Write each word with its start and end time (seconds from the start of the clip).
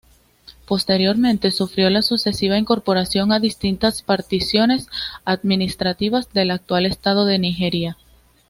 Posteriormente 0.65 1.51
sufrió 1.51 1.87
la 1.91 2.01
sucesiva 2.01 2.57
incorporación 2.57 3.31
a 3.31 3.39
distintas 3.39 4.01
particiones 4.01 4.87
administrativas 5.25 6.33
del 6.33 6.49
actual 6.49 6.87
estado 6.87 7.25
de 7.25 7.37
Nigeria. 7.37 7.97